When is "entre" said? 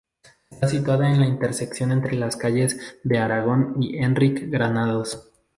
1.91-2.15